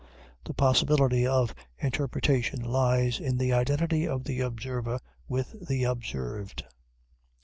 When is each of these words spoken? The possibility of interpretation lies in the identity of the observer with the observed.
The 0.45 0.55
possibility 0.55 1.27
of 1.27 1.53
interpretation 1.77 2.59
lies 2.63 3.19
in 3.19 3.37
the 3.37 3.53
identity 3.53 4.07
of 4.07 4.23
the 4.23 4.39
observer 4.41 4.99
with 5.27 5.67
the 5.67 5.83
observed. 5.83 6.63